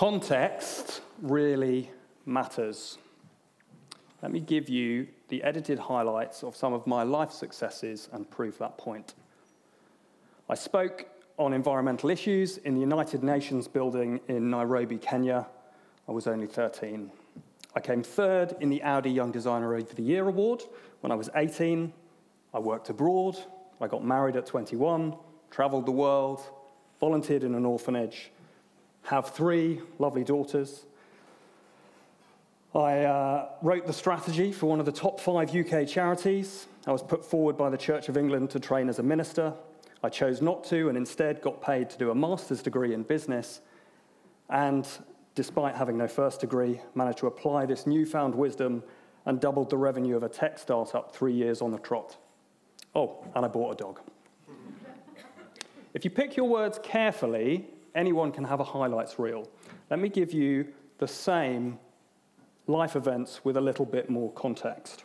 [0.00, 1.90] Context really
[2.24, 2.96] matters.
[4.22, 8.56] Let me give you the edited highlights of some of my life successes and prove
[8.56, 9.12] that point.
[10.48, 11.06] I spoke
[11.38, 15.46] on environmental issues in the United Nations building in Nairobi, Kenya.
[16.08, 17.10] I was only 13.
[17.76, 20.62] I came third in the Audi Young Designer of the Year award
[21.02, 21.92] when I was 18.
[22.54, 23.36] I worked abroad.
[23.82, 25.14] I got married at 21,
[25.50, 26.40] traveled the world,
[27.00, 28.30] volunteered in an orphanage,
[29.02, 30.84] have three lovely daughters.
[32.74, 36.66] I uh, wrote the strategy for one of the top five UK charities.
[36.86, 39.52] I was put forward by the Church of England to train as a minister.
[40.02, 43.60] I chose not to and instead got paid to do a master's degree in business.
[44.48, 44.86] And
[45.34, 48.82] despite having no first degree, managed to apply this newfound wisdom
[49.26, 52.16] and doubled the revenue of a tech startup three years on the trot.
[52.94, 54.00] Oh, and I bought a dog.
[55.92, 59.48] if you pick your words carefully, anyone can have a highlights reel.
[59.90, 60.66] Let me give you
[60.98, 61.78] the same
[62.66, 65.04] life events with a little bit more context.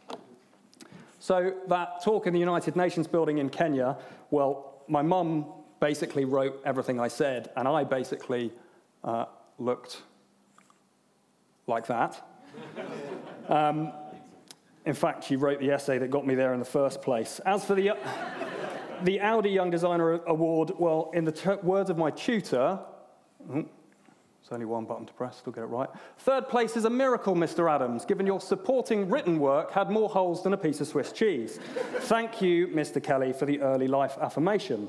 [1.20, 3.98] So, that talk in the United Nations building in Kenya,
[4.30, 5.46] well, my mum
[5.80, 8.52] basically wrote everything I said, and I basically
[9.04, 9.26] uh,
[9.58, 10.02] looked
[11.68, 12.28] like that.
[13.50, 13.92] um,
[14.86, 17.40] in fact, she wrote the essay that got me there in the first place.
[17.46, 17.92] As for the,
[19.04, 22.80] the Audi Young Designer Award, well, in the t- words of my tutor,
[24.46, 25.90] it's only one button to press, still get it right.
[26.20, 27.68] Third place is a miracle, Mr.
[27.72, 31.60] Adams, given your supporting written work had more holes than a piece of Swiss cheese.
[32.02, 33.02] Thank you, Mr.
[33.02, 34.88] Kelly, for the early life affirmation.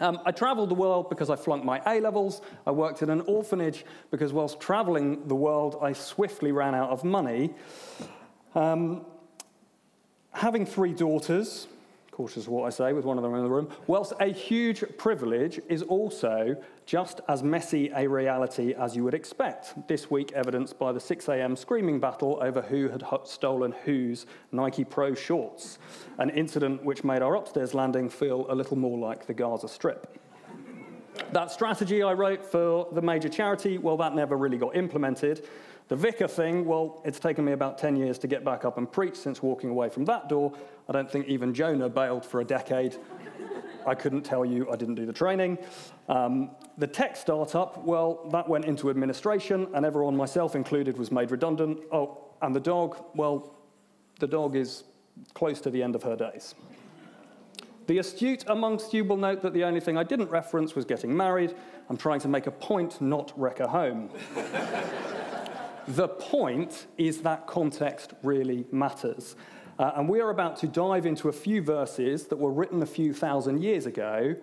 [0.00, 2.42] Um, I travelled the world because I flunked my A levels.
[2.66, 7.04] I worked in an orphanage because, whilst travelling the world, I swiftly ran out of
[7.04, 7.54] money.
[8.56, 9.06] Um,
[10.32, 11.68] having three daughters,
[12.14, 15.60] cautious what I say with one of them in the room, whilst a huge privilege
[15.68, 19.88] is also just as messy a reality as you would expect.
[19.88, 21.56] This week, evidenced by the 6 a.m.
[21.56, 25.80] screaming battle over who had stolen whose Nike Pro shorts,
[26.18, 30.20] an incident which made our upstairs landing feel a little more like the Gaza Strip.
[31.32, 35.48] That strategy I wrote for the major charity, well, that never really got implemented.
[35.88, 38.90] The vicar thing, well, it's taken me about 10 years to get back up and
[38.90, 40.52] preach since walking away from that door.
[40.88, 42.96] I don't think even Jonah bailed for a decade.
[43.86, 45.58] I couldn't tell you I didn't do the training.
[46.08, 51.30] Um, the tech startup, well, that went into administration, and everyone, myself included, was made
[51.30, 51.80] redundant.
[51.92, 53.54] Oh, and the dog, well,
[54.20, 54.84] the dog is
[55.34, 56.54] close to the end of her days.
[57.86, 61.14] The astute amongst you will note that the only thing I didn't reference was getting
[61.14, 61.54] married.
[61.90, 64.10] I'm trying to make a point, not wreck a home.
[65.86, 69.36] The point is that context really matters.
[69.78, 72.86] Uh, and we are about to dive into a few verses that were written a
[72.86, 74.36] few thousand years ago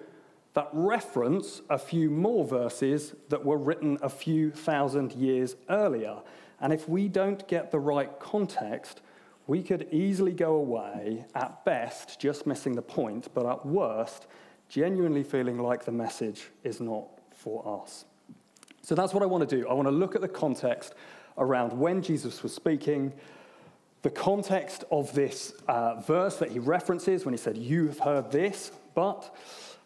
[0.53, 6.17] that reference a few more verses that were written a few thousand years earlier.
[6.59, 9.01] And if we don't get the right context,
[9.47, 14.27] we could easily go away, at best, just missing the point, but at worst,
[14.67, 18.05] genuinely feeling like the message is not for us.
[18.81, 19.67] So that's what I want to do.
[19.67, 20.93] I want to look at the context
[21.37, 23.13] around when Jesus was speaking,
[24.01, 28.31] the context of this uh, verse that he references when he said, You have heard
[28.31, 29.35] this, but,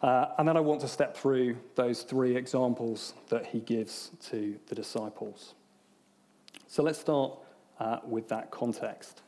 [0.02, 4.58] uh, and then I want to step through those three examples that he gives to
[4.68, 5.54] the disciples.
[6.68, 7.34] So let's start
[7.80, 9.22] uh, with that context.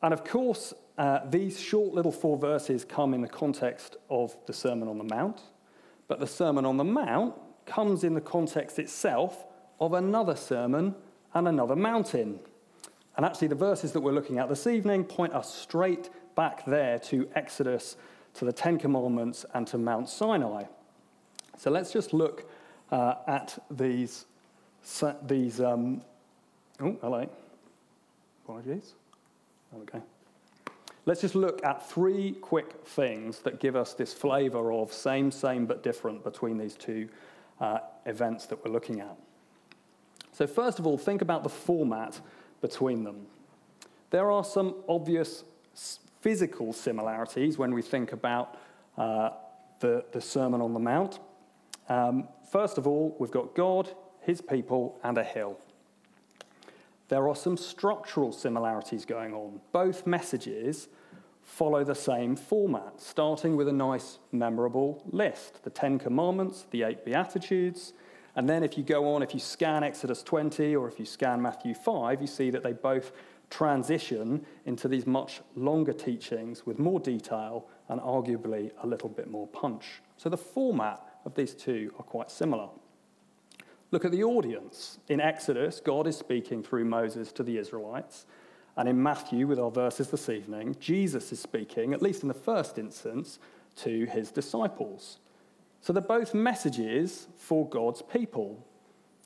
[0.00, 4.52] And of course, uh, these short little four verses come in the context of the
[4.52, 5.40] Sermon on the Mount,
[6.06, 7.34] but the Sermon on the Mount
[7.66, 9.44] comes in the context itself
[9.80, 10.94] of another sermon
[11.34, 12.40] and another mountain.
[13.18, 17.00] And actually, the verses that we're looking at this evening point us straight back there
[17.00, 17.96] to Exodus,
[18.34, 20.66] to the Ten Commandments, and to Mount Sinai.
[21.56, 22.48] So let's just look
[22.92, 24.26] uh, at these.
[25.26, 26.00] these um,
[26.80, 27.28] oh, hello.
[28.44, 28.94] Apologies.
[29.82, 30.00] Okay.
[31.04, 35.66] Let's just look at three quick things that give us this flavor of same, same,
[35.66, 37.08] but different between these two
[37.60, 39.16] uh, events that we're looking at.
[40.30, 42.20] So, first of all, think about the format
[42.60, 43.26] between them.
[44.10, 45.44] There are some obvious
[46.20, 48.56] physical similarities when we think about
[48.96, 49.30] uh,
[49.80, 51.20] the, the Sermon on the Mount.
[51.88, 53.90] Um, first of all, we've got God,
[54.20, 55.58] his people, and a hill.
[57.08, 59.60] There are some structural similarities going on.
[59.72, 60.88] Both messages
[61.42, 67.04] follow the same format, starting with a nice, memorable list the Ten Commandments, the eight
[67.04, 67.94] Beatitudes,
[68.38, 71.42] and then if you go on, if you scan Exodus 20 or if you scan
[71.42, 73.10] Matthew 5, you see that they both
[73.50, 79.48] transition into these much longer teachings with more detail and arguably a little bit more
[79.48, 80.02] punch.
[80.16, 82.68] So the format of these two are quite similar.
[83.90, 85.00] Look at the audience.
[85.08, 88.24] In Exodus, God is speaking through Moses to the Israelites.
[88.76, 92.34] And in Matthew, with our verses this evening, Jesus is speaking, at least in the
[92.34, 93.40] first instance,
[93.78, 95.18] to his disciples.
[95.80, 98.64] So they're both messages for God's people.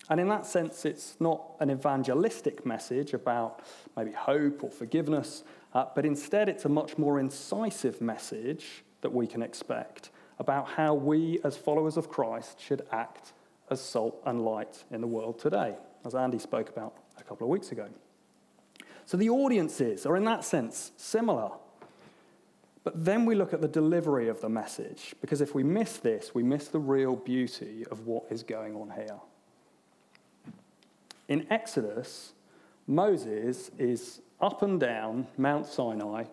[0.08, 3.60] And in that sense, it's not an evangelistic message about
[3.96, 5.44] maybe hope or forgiveness,
[5.74, 10.94] uh, but instead it's a much more incisive message that we can expect about how
[10.94, 13.32] we, as followers of Christ, should act
[13.70, 17.50] as salt and light in the world today, as Andy spoke about a couple of
[17.50, 17.88] weeks ago.
[19.06, 21.50] So the audiences are, in that sense, similar.
[22.84, 26.34] But then we look at the delivery of the message, because if we miss this,
[26.34, 29.20] we miss the real beauty of what is going on here.
[31.28, 32.32] In Exodus,
[32.86, 36.24] Moses is up and down Mount Sinai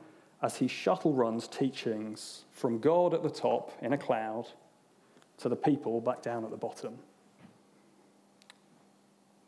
[0.42, 4.48] as he shuttle runs teachings from God at the top in a cloud
[5.38, 6.98] to the people back down at the bottom.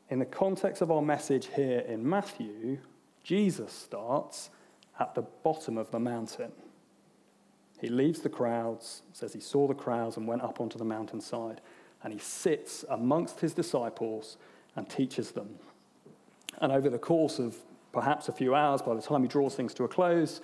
[0.09, 2.77] In the context of our message here in Matthew,
[3.23, 4.49] Jesus starts
[4.99, 6.51] at the bottom of the mountain.
[7.81, 11.61] He leaves the crowds, says he saw the crowds and went up onto the mountainside,
[12.03, 14.37] and he sits amongst his disciples
[14.75, 15.55] and teaches them.
[16.59, 17.57] And over the course of
[17.91, 20.41] perhaps a few hours, by the time he draws things to a close,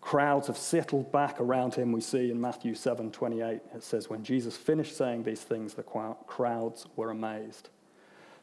[0.00, 1.92] crowds have settled back around him.
[1.92, 5.84] We see in Matthew 7 28, it says, When Jesus finished saying these things, the
[5.84, 7.68] crowds were amazed.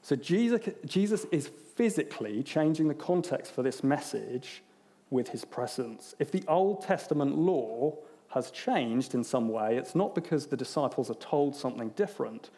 [0.02, 4.64] So Jesus, Jesus is physically changing the context for this message
[5.10, 6.16] with his presence.
[6.18, 7.98] If the Old Testament law
[8.34, 12.50] has changed in some way, it's not because the disciples are told something different,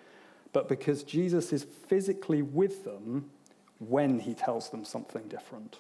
[0.52, 3.30] but because Jesus is physically with them
[3.80, 5.78] when he tells them something different.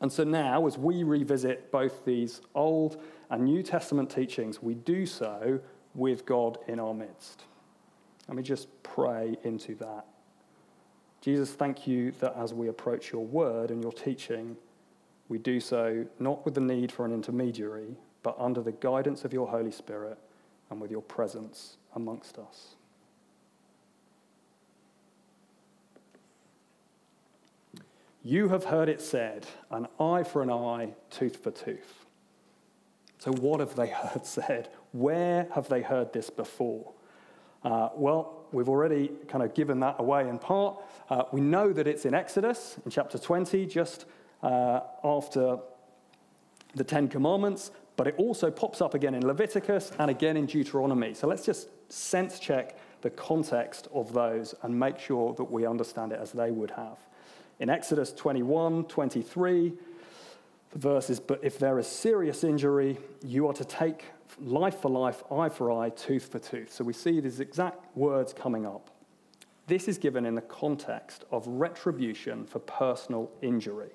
[0.00, 3.00] And so now, as we revisit both these Old
[3.30, 5.60] and New Testament teachings, we do so
[5.94, 7.44] with God in our midst.
[8.26, 10.06] Let me just pray into that.
[11.20, 14.56] Jesus, thank you that as we approach your word and your teaching,
[15.28, 19.32] we do so not with the need for an intermediary, but under the guidance of
[19.32, 20.18] your Holy Spirit
[20.70, 22.76] and with your presence amongst us.
[28.24, 32.06] You have heard it said, an eye for an eye, tooth for tooth.
[33.18, 34.68] So, what have they heard said?
[34.92, 36.92] Where have they heard this before?
[37.64, 40.80] Uh, well, we've already kind of given that away in part.
[41.08, 44.04] Uh, we know that it's in Exodus, in chapter 20, just
[44.42, 45.58] uh, after
[46.74, 51.14] the Ten Commandments, but it also pops up again in Leviticus and again in Deuteronomy.
[51.14, 56.12] So let's just sense check the context of those and make sure that we understand
[56.12, 56.98] it as they would have.
[57.60, 59.72] In Exodus 21 23,
[60.72, 64.06] the verse is, But if there is serious injury, you are to take
[64.40, 66.72] life for life, eye for eye, tooth for tooth.
[66.72, 68.90] So we see these exact words coming up.
[69.66, 73.90] This is given in the context of retribution for personal injury.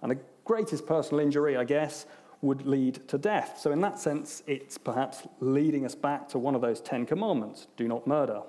[0.00, 2.06] And the greatest personal injury, I guess,
[2.40, 3.58] would lead to death.
[3.60, 7.66] So, in that sense, it's perhaps leading us back to one of those Ten Commandments
[7.76, 8.42] do not murder.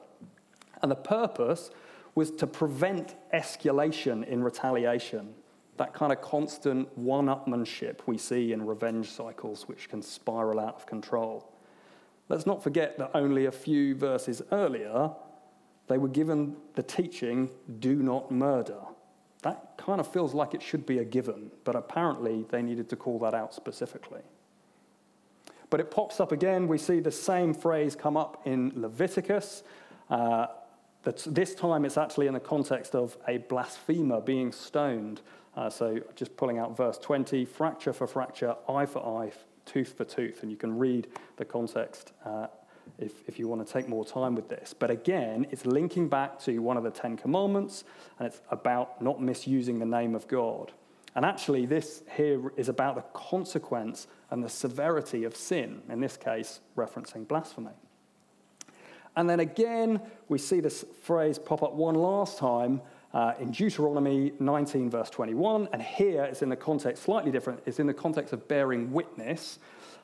[0.82, 1.72] And the purpose
[2.16, 5.34] was to prevent escalation in retaliation,
[5.78, 10.76] that kind of constant one upmanship we see in revenge cycles, which can spiral out
[10.76, 11.52] of control.
[12.28, 15.12] Let's not forget that only a few verses earlier,
[15.88, 18.80] they were given the teaching do not murder.
[19.42, 22.96] That kind of feels like it should be a given, but apparently they needed to
[22.96, 24.22] call that out specifically.
[25.70, 26.68] But it pops up again.
[26.68, 29.64] We see the same phrase come up in Leviticus.
[30.10, 30.48] Uh,
[31.04, 35.22] this time it's actually in the context of a blasphemer being stoned.
[35.56, 39.32] Uh, so just pulling out verse 20 fracture for fracture, eye for eye,
[39.66, 40.42] tooth for tooth.
[40.42, 42.48] And you can read the context uh,
[42.98, 44.74] if, if you want to take more time with this.
[44.78, 47.84] But again, it's linking back to one of the Ten Commandments,
[48.18, 50.72] and it's about not misusing the name of God.
[51.16, 56.18] And actually, this here is about the consequence and the severity of sin, in this
[56.18, 57.72] case, referencing blasphemy.
[59.16, 62.82] And then again, we see this phrase pop up one last time
[63.14, 65.68] uh, in Deuteronomy 19, verse 21.
[65.74, 67.62] And here it's in the context slightly different.
[67.66, 69.60] It's in the context of bearing witness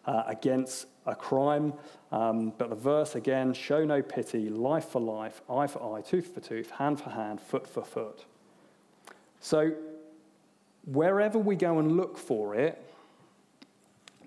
[0.06, 1.74] uh, against a crime.
[2.12, 6.34] Um, but the verse again show no pity, life for life, eye for eye, tooth
[6.34, 8.26] for tooth, hand for hand, foot for foot.
[9.40, 9.74] So,
[10.86, 12.82] wherever we go and look for it,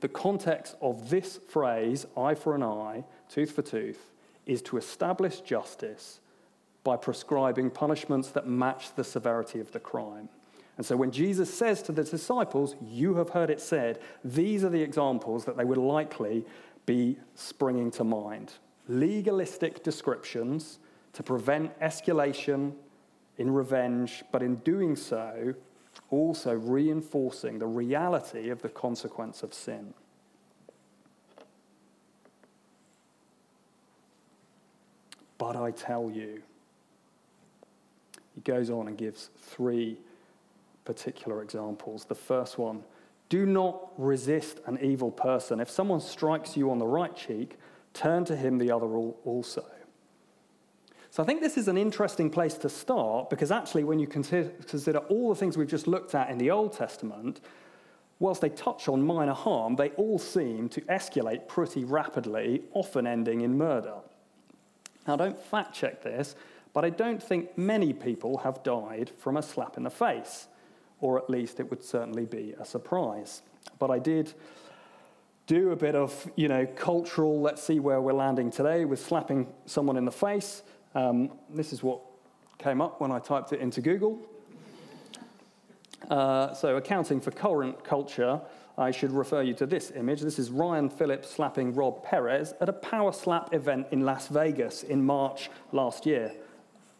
[0.00, 4.12] the context of this phrase, eye for an eye, tooth for tooth,
[4.46, 6.20] is to establish justice
[6.84, 10.28] by prescribing punishments that match the severity of the crime.
[10.78, 14.70] And so when Jesus says to the disciples, You have heard it said, these are
[14.70, 16.46] the examples that they would likely
[16.88, 18.54] be springing to mind.
[18.88, 20.78] Legalistic descriptions
[21.12, 22.72] to prevent escalation
[23.36, 25.54] in revenge, but in doing so,
[26.08, 29.92] also reinforcing the reality of the consequence of sin.
[35.36, 36.40] But I tell you,
[38.34, 39.98] he goes on and gives three
[40.86, 42.06] particular examples.
[42.06, 42.82] The first one
[43.28, 45.60] do not resist an evil person.
[45.60, 47.58] If someone strikes you on the right cheek,
[47.94, 49.64] turn to him the other also.
[51.10, 54.98] So I think this is an interesting place to start because actually, when you consider
[55.08, 57.40] all the things we've just looked at in the Old Testament,
[58.18, 63.40] whilst they touch on minor harm, they all seem to escalate pretty rapidly, often ending
[63.40, 63.94] in murder.
[65.06, 66.36] Now, don't fact check this,
[66.74, 70.48] but I don't think many people have died from a slap in the face,
[71.00, 73.42] or at least it would certainly be a surprise.
[73.78, 74.32] But I did
[75.46, 79.46] do a bit of, you know, cultural, let's see where we're landing today with slapping
[79.66, 80.62] someone in the face.
[80.94, 82.00] Um, this is what
[82.58, 84.18] came up when I typed it into Google.
[86.10, 88.40] Uh, so, accounting for current culture,
[88.76, 90.20] I should refer you to this image.
[90.20, 94.82] This is Ryan Phillips slapping Rob Perez at a power slap event in Las Vegas
[94.82, 96.32] in March last year.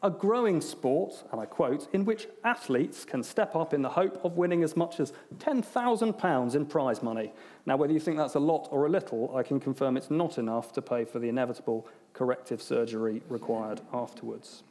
[0.00, 4.24] A growing sport, and I quote, in which athletes can step up in the hope
[4.24, 7.32] of winning as much as £10,000 in prize money.
[7.66, 10.38] Now, whether you think that's a lot or a little, I can confirm it's not
[10.38, 14.62] enough to pay for the inevitable corrective surgery required afterwards.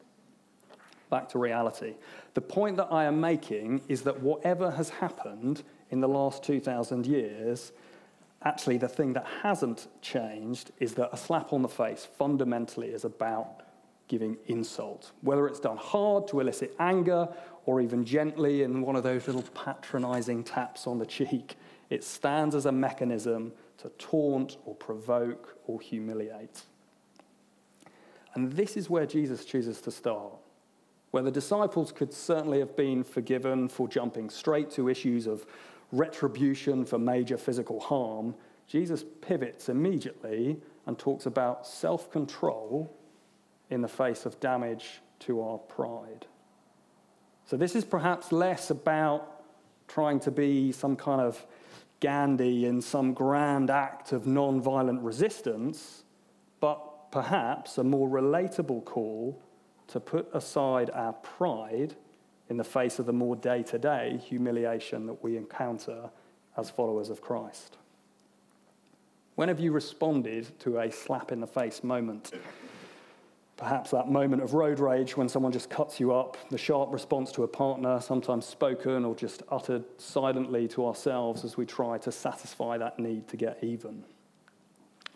[1.09, 1.95] Back to reality.
[2.33, 7.05] The point that I am making is that whatever has happened in the last 2,000
[7.05, 7.73] years,
[8.43, 13.03] actually, the thing that hasn't changed is that a slap on the face fundamentally is
[13.03, 13.63] about
[14.07, 15.11] giving insult.
[15.21, 17.27] Whether it's done hard to elicit anger
[17.65, 21.55] or even gently in one of those little patronizing taps on the cheek,
[21.89, 26.63] it stands as a mechanism to taunt or provoke or humiliate.
[28.33, 30.33] And this is where Jesus chooses to start
[31.11, 35.45] where the disciples could certainly have been forgiven for jumping straight to issues of
[35.91, 38.35] retribution for major physical harm,
[38.67, 42.93] Jesus pivots immediately and talks about self control
[43.69, 46.25] in the face of damage to our pride.
[47.45, 49.41] So, this is perhaps less about
[49.87, 51.45] trying to be some kind of
[51.99, 56.03] Gandhi in some grand act of non violent resistance,
[56.59, 59.41] but perhaps a more relatable call
[59.87, 61.95] to put aside our pride
[62.49, 66.09] in the face of the more day to day humiliation that we encounter
[66.55, 67.77] as followers of Christ.
[69.35, 72.31] When have you responded to a slap in the face moment?
[73.57, 77.31] Perhaps that moment of road rage when someone just cuts you up, the sharp response
[77.31, 82.11] to a partner, sometimes spoken or just uttered silently to ourselves as we try to
[82.11, 84.03] satisfy that need to get even.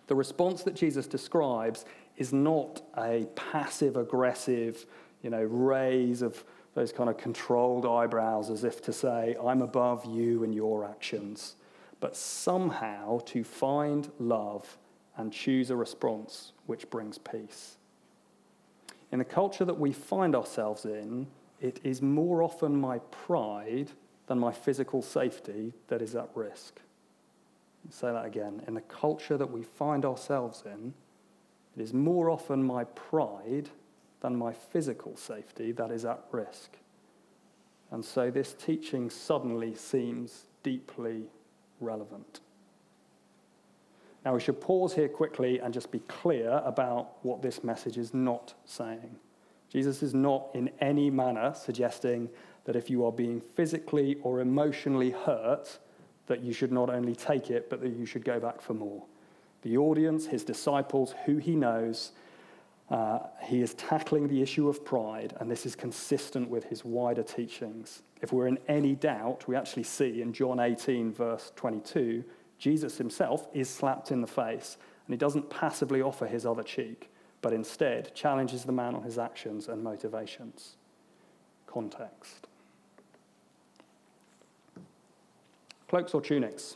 [0.07, 1.85] The response that Jesus describes
[2.17, 4.87] is not a passive aggressive,
[5.21, 6.43] you know, raise of
[6.73, 11.57] those kind of controlled eyebrows as if to say, I'm above you and your actions,
[11.99, 14.79] but somehow to find love
[15.15, 17.77] and choose a response which brings peace.
[19.11, 21.27] In the culture that we find ourselves in,
[21.59, 23.91] it is more often my pride
[24.27, 26.79] than my physical safety that is at risk.
[27.85, 28.61] I'll say that again.
[28.67, 30.93] In the culture that we find ourselves in,
[31.75, 33.69] it is more often my pride
[34.21, 36.77] than my physical safety that is at risk.
[37.91, 41.23] And so this teaching suddenly seems deeply
[41.79, 42.39] relevant.
[44.23, 48.13] Now, we should pause here quickly and just be clear about what this message is
[48.13, 49.15] not saying.
[49.69, 52.29] Jesus is not in any manner suggesting
[52.65, 55.79] that if you are being physically or emotionally hurt,
[56.27, 59.03] that you should not only take it, but that you should go back for more.
[59.63, 62.11] The audience, his disciples, who he knows,
[62.89, 67.23] uh, he is tackling the issue of pride, and this is consistent with his wider
[67.23, 68.03] teachings.
[68.21, 72.23] If we're in any doubt, we actually see in John 18, verse 22,
[72.61, 74.77] Jesus himself is slapped in the face,
[75.07, 77.09] and he doesn't passively offer his other cheek,
[77.41, 80.75] but instead challenges the man on his actions and motivations.
[81.65, 82.45] Context.
[85.89, 86.75] Cloaks or tunics?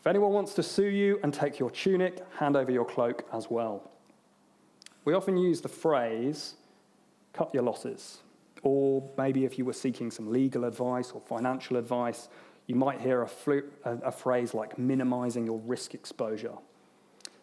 [0.00, 3.48] If anyone wants to sue you and take your tunic, hand over your cloak as
[3.48, 3.88] well.
[5.04, 6.54] We often use the phrase,
[7.32, 8.18] cut your losses.
[8.64, 12.28] Or maybe if you were seeking some legal advice or financial advice,
[12.66, 13.30] you might hear a,
[13.84, 16.54] a, a phrase like minimizing your risk exposure.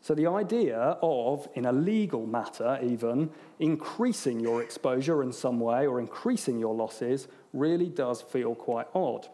[0.02, 5.88] So, the idea of, in a legal matter even, increasing your exposure in some way
[5.88, 9.28] or increasing your losses really does feel quite odd.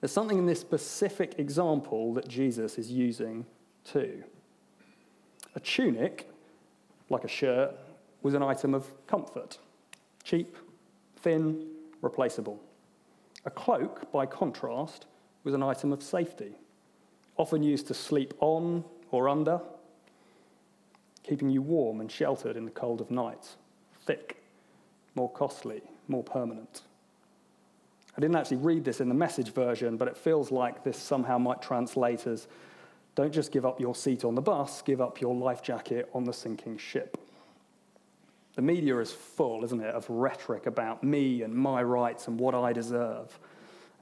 [0.00, 3.46] There's something in this specific example that Jesus is using
[3.82, 4.24] too.
[5.54, 6.28] A tunic
[7.08, 7.74] like a shirt,
[8.22, 9.58] was an item of comfort
[10.24, 10.56] cheap,
[11.18, 11.64] thin,
[12.02, 12.60] replaceable.
[13.46, 15.06] A cloak, by contrast,
[15.44, 16.56] was an item of safety,
[17.36, 19.60] often used to sleep on or under,
[21.22, 23.54] keeping you warm and sheltered in the cold of night.
[24.04, 24.42] Thick,
[25.14, 26.82] more costly, more permanent.
[28.16, 31.38] I didn't actually read this in the message version, but it feels like this somehow
[31.38, 32.48] might translate as
[33.14, 36.24] don't just give up your seat on the bus, give up your life jacket on
[36.24, 37.16] the sinking ship.
[38.56, 42.54] The media is full, isn't it, of rhetoric about me and my rights and what
[42.54, 43.38] I deserve.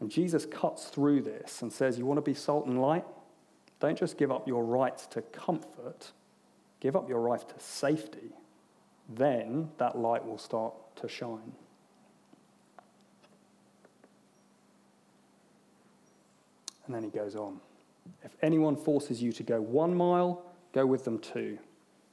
[0.01, 3.05] And Jesus cuts through this and says, You want to be salt and light?
[3.81, 6.13] Don't just give up your right to comfort,
[6.81, 8.31] give up your right to safety.
[9.09, 11.53] Then that light will start to shine.
[16.87, 17.61] And then he goes on.
[18.23, 21.59] If anyone forces you to go one mile, go with them two.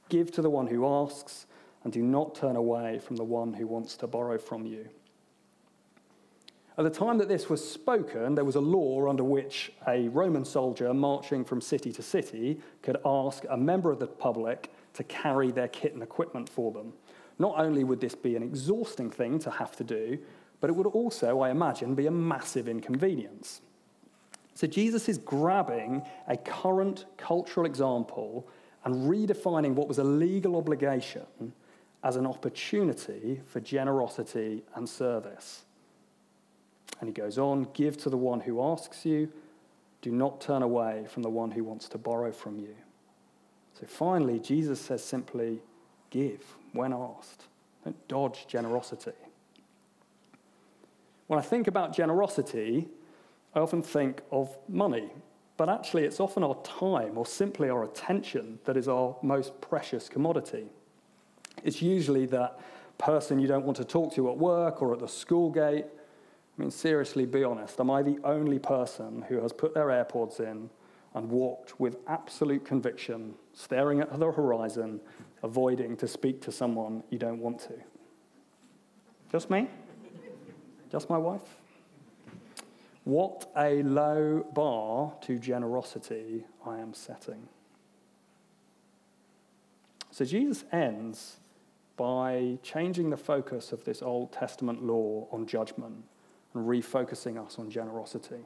[0.08, 1.46] Give to the one who asks,
[1.84, 4.88] and do not turn away from the one who wants to borrow from you.
[6.78, 10.44] At the time that this was spoken, there was a law under which a Roman
[10.44, 15.50] soldier marching from city to city could ask a member of the public to carry
[15.50, 16.94] their kit and equipment for them.
[17.38, 20.18] Not only would this be an exhausting thing to have to do,
[20.60, 23.60] but it would also, I imagine, be a massive inconvenience.
[24.54, 28.48] So Jesus is grabbing a current cultural example
[28.84, 31.52] and redefining what was a legal obligation
[32.04, 35.62] as an opportunity for generosity and service.
[37.00, 39.32] And he goes on give to the one who asks you,
[40.02, 42.74] do not turn away from the one who wants to borrow from you.
[43.78, 45.60] So finally, Jesus says simply,
[46.10, 46.42] give
[46.72, 47.44] when asked.
[47.84, 49.12] Don't dodge generosity.
[51.28, 52.88] When I think about generosity,
[53.54, 55.10] I often think of money,
[55.56, 60.08] but actually, it's often our time or simply our attention that is our most precious
[60.08, 60.66] commodity.
[61.64, 62.60] It's usually that
[62.98, 65.86] person you don't want to talk to at work or at the school gate.
[65.86, 67.80] I mean, seriously, be honest.
[67.80, 70.70] Am I the only person who has put their AirPods in
[71.14, 75.00] and walked with absolute conviction, staring at the horizon,
[75.42, 77.74] avoiding to speak to someone you don't want to?
[79.30, 79.68] Just me?
[80.90, 81.56] Just my wife?
[83.04, 87.48] What a low bar to generosity I am setting.
[90.10, 91.38] So Jesus ends
[91.96, 96.04] by changing the focus of this Old Testament law on judgment
[96.54, 98.44] and refocusing us on generosity.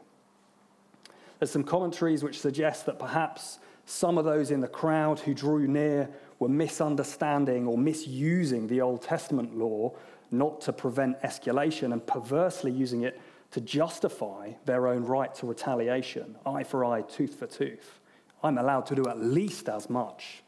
[1.39, 5.67] There's some commentaries which suggest that perhaps some of those in the crowd who drew
[5.69, 9.95] near were misunderstanding or misusing the Old Testament law
[10.31, 13.21] not to prevent escalation and perversely using it
[13.53, 18.01] to justify their own right to retaliation eye for eye, tooth for tooth.
[18.43, 20.43] I'm allowed to do at least as much.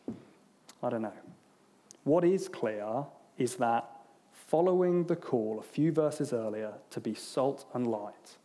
[0.82, 1.12] I don't know.
[2.08, 3.04] What is clear
[3.36, 3.86] is that
[4.32, 8.38] following the call a few verses earlier to be salt and light,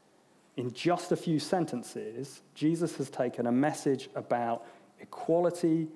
[0.58, 4.66] in just a few sentences, Jesus has taken a message about
[5.00, 5.88] equality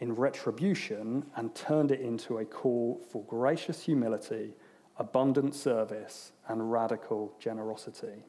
[0.00, 4.52] in retribution and turned it into a call for gracious humility
[4.98, 8.22] abundant service, and radical generosity.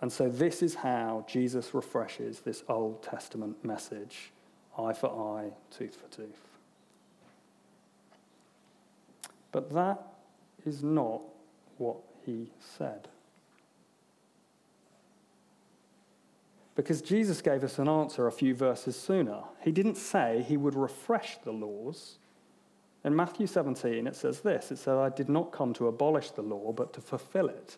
[0.00, 4.32] And so, this is how Jesus refreshes this Old Testament message
[4.76, 6.51] eye for eye, tooth for tooth.
[9.52, 10.02] But that
[10.66, 11.22] is not
[11.78, 13.08] what he said.
[16.74, 19.42] Because Jesus gave us an answer a few verses sooner.
[19.60, 22.18] He didn't say he would refresh the laws,
[23.04, 26.42] in Matthew 17, it says this it says, I did not come to abolish the
[26.42, 27.76] law, but to fulfill it.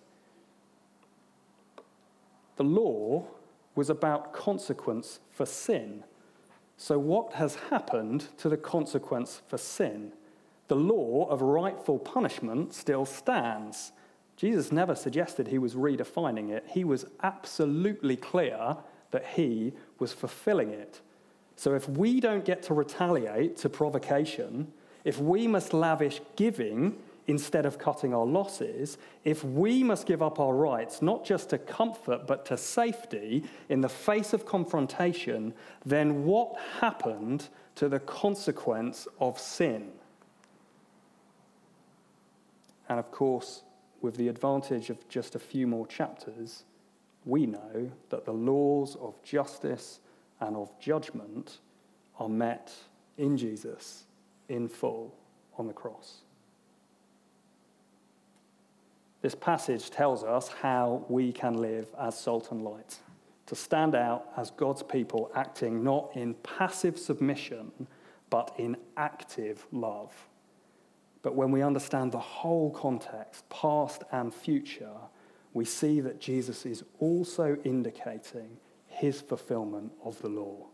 [2.56, 3.26] The law
[3.74, 6.04] was about consequence for sin.
[6.76, 10.12] So, what has happened to the consequence for sin?
[10.68, 13.92] The law of rightful punishment still stands.
[14.36, 16.64] Jesus never suggested he was redefining it.
[16.68, 18.76] He was absolutely clear
[19.10, 21.00] that he was fulfilling it.
[21.56, 24.72] So, if we don't get to retaliate to provocation,
[25.04, 26.96] if we must lavish giving
[27.26, 31.58] instead of cutting our losses, if we must give up our rights, not just to
[31.58, 35.54] comfort, but to safety in the face of confrontation,
[35.86, 39.92] then what happened to the consequence of sin?
[42.88, 43.62] And of course,
[44.00, 46.64] with the advantage of just a few more chapters,
[47.24, 50.00] we know that the laws of justice
[50.40, 51.58] and of judgment
[52.18, 52.72] are met
[53.16, 54.04] in Jesus
[54.48, 55.14] in full
[55.56, 56.18] on the cross.
[59.22, 62.98] This passage tells us how we can live as salt and light,
[63.46, 67.72] to stand out as God's people acting not in passive submission,
[68.28, 70.12] but in active love,
[71.24, 74.92] But when we understand the whole context, past and future,
[75.54, 80.66] we see that Jesus is also indicating his fulfillment of the law.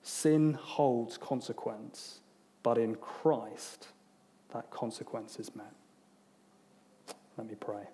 [0.00, 2.20] Sin holds consequence,
[2.62, 3.88] but in Christ,
[4.52, 5.74] that consequence is met.
[7.36, 7.88] Let me pray.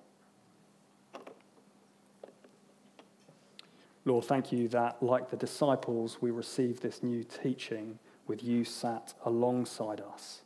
[4.04, 9.14] Lord, thank you that, like the disciples, we receive this new teaching with you sat
[9.24, 10.42] alongside us.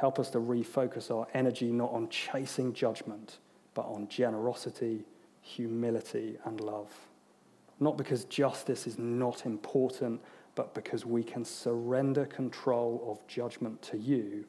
[0.00, 3.36] Help us to refocus our energy not on chasing judgment,
[3.74, 5.04] but on generosity,
[5.42, 6.90] humility, and love.
[7.80, 10.22] Not because justice is not important,
[10.54, 14.46] but because we can surrender control of judgment to you,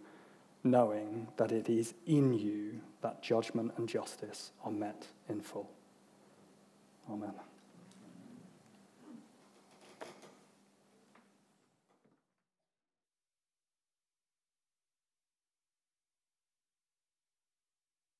[0.63, 5.69] knowing that it is in you that judgment and justice are met in full.
[7.11, 7.33] Amen.